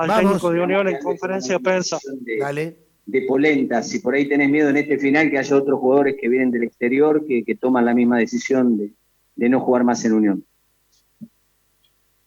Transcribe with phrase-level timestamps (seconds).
[0.00, 1.98] al técnico de Unión en conferencia de prensa.
[2.38, 2.76] Dale.
[3.06, 6.28] De polenta, si por ahí tenés miedo en este final que haya otros jugadores que
[6.28, 10.44] vienen del exterior que, toman la misma decisión de, no jugar más en Unión.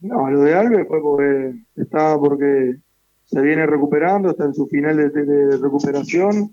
[0.02, 2.76] No, lo de Alves fue porque estaba porque
[3.24, 6.52] se viene recuperando, está en su final de, recuperación.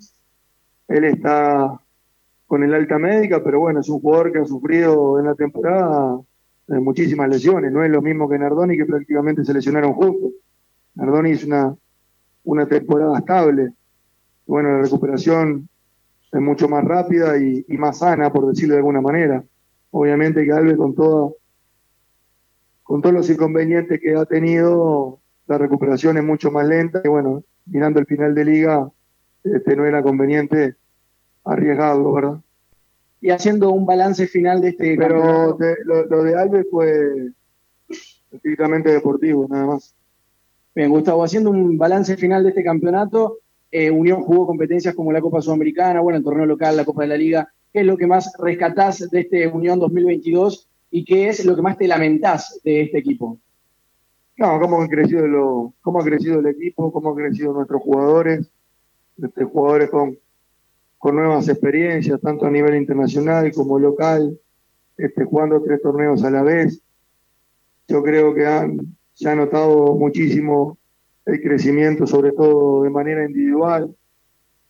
[0.86, 1.80] Él está
[2.46, 6.20] con el alta médica, pero bueno, es un jugador que ha sufrido en la temporada
[6.68, 7.72] eh, muchísimas lesiones.
[7.72, 10.30] No es lo mismo que Nardoni, que prácticamente se lesionaron juntos.
[11.00, 11.74] Nardoni es una,
[12.44, 13.72] una temporada estable.
[14.46, 15.68] Bueno, la recuperación
[16.30, 19.42] es mucho más rápida y, más sana, por decirlo de alguna manera.
[19.92, 21.36] Obviamente que Alves con todo,
[22.82, 27.42] con todos los inconvenientes que ha tenido, la recuperación es mucho más lenta y bueno,
[27.64, 28.90] mirando el final de liga,
[29.42, 30.76] este, no era conveniente
[31.44, 32.40] arriesgarlo, ¿verdad?
[33.22, 37.32] Y haciendo un balance final de este Pero lo, de Alves fue
[38.30, 39.94] estrictamente deportivo, nada más.
[40.80, 43.40] Bien, Gustavo, haciendo un balance final de este campeonato,
[43.70, 47.08] eh, Unión jugó competencias como la Copa Sudamericana, bueno, el torneo local, la Copa de
[47.08, 47.52] la Liga.
[47.70, 51.60] ¿Qué es lo que más rescatás de este Unión 2022 y qué es lo que
[51.60, 53.36] más te lamentás de este equipo?
[54.38, 58.50] No, cómo, han crecido lo, cómo ha crecido el equipo, cómo han crecido nuestros jugadores,
[59.22, 60.16] este, jugadores con,
[60.96, 64.40] con nuevas experiencias, tanto a nivel internacional como local,
[64.96, 66.80] este, jugando tres torneos a la vez.
[67.86, 68.46] Yo creo que
[69.20, 70.78] se ha notado muchísimo
[71.26, 73.94] el crecimiento, sobre todo de manera individual.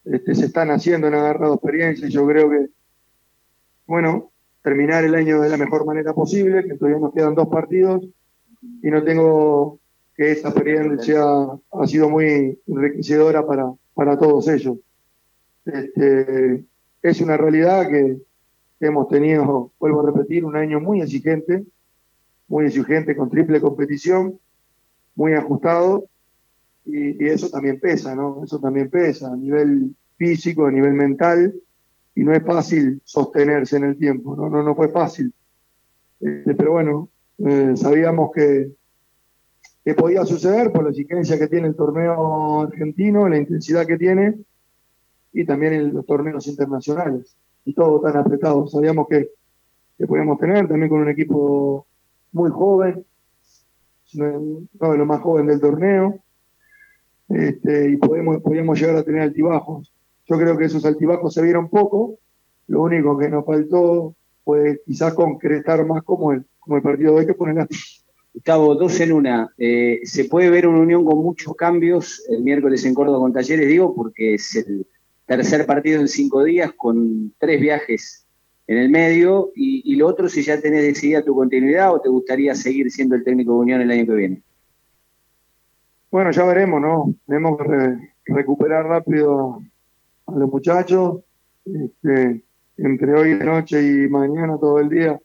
[0.04, 2.12] Este, se están haciendo, han agarrado experiencias.
[2.12, 2.68] Yo creo que,
[3.86, 4.30] bueno,
[4.62, 8.06] terminar el año de la mejor manera posible, que todavía nos quedan dos partidos
[8.82, 9.78] y no tengo
[10.14, 14.78] que esa experiencia ha sido muy enriquecedora para, para todos ellos.
[15.64, 16.64] Este,
[17.02, 18.18] es una realidad que
[18.80, 21.64] hemos tenido, vuelvo a repetir, un año muy exigente,
[22.48, 24.38] muy exigente con triple competición,
[25.14, 26.09] muy ajustado,
[26.92, 28.42] y, eso también pesa, ¿no?
[28.44, 31.54] Eso también pesa a nivel físico, a nivel mental,
[32.14, 35.32] y no es fácil sostenerse en el tiempo, no, no, no fue fácil.
[36.20, 37.08] Este, pero bueno,
[37.38, 38.72] eh, sabíamos que,
[39.84, 44.38] que podía suceder por la exigencia que tiene el torneo argentino, la intensidad que tiene,
[45.32, 48.66] y también en los torneos internacionales, y todo tan apretado.
[48.66, 49.30] Sabíamos que,
[49.96, 51.86] que podíamos tener también con un equipo
[52.32, 53.04] muy joven,
[54.14, 56.20] no de lo más joven del torneo,
[57.30, 59.92] este, y podemos, podíamos llegar a tener altibajos.
[60.26, 62.18] Yo creo que esos altibajos se vieron poco,
[62.66, 64.14] lo único que nos faltó
[64.44, 67.66] fue quizás concretar más como el, como el partido de hoy que ponen
[68.32, 69.52] Gustavo, dos en una.
[69.58, 73.66] Eh, se puede ver una unión con muchos cambios el miércoles en Córdoba con Talleres,
[73.66, 74.86] digo, porque es el
[75.26, 78.26] tercer partido en cinco días con tres viajes
[78.68, 79.50] en el medio.
[79.56, 83.24] Y, lo otro, si ya tenés decidida tu continuidad o te gustaría seguir siendo el
[83.24, 84.42] técnico de Unión el año que viene.
[86.10, 87.14] Bueno, ya veremos, ¿no?
[87.24, 89.62] Tenemos que recuperar rápido
[90.26, 91.20] a los muchachos.
[91.64, 92.42] Este,
[92.78, 95.20] entre hoy de noche y mañana todo el día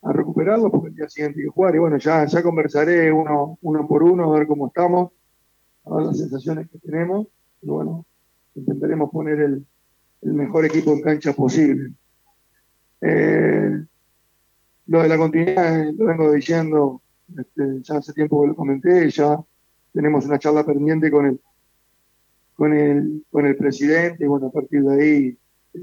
[0.00, 1.74] a recuperarlo porque el día siguiente hay que jugar.
[1.74, 5.12] Y bueno, ya, ya conversaré uno, uno por uno, a ver cómo estamos,
[5.84, 7.26] a ver las sensaciones que tenemos.
[7.60, 8.06] Y bueno,
[8.54, 9.66] intentaremos poner el,
[10.22, 11.92] mejor equipo en cancha posible.
[13.02, 13.84] Eh,
[14.86, 17.02] lo de la continuidad lo vengo diciendo,
[17.38, 19.38] este, ya hace tiempo que lo comenté, ya
[19.94, 21.40] tenemos una charla pendiente con el,
[22.56, 25.38] con el, con el presidente y bueno, a partir de ahí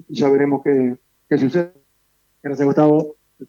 [0.10, 1.74] ya veremos qué, qué sucede.
[2.44, 3.16] Gracias, Gustavo.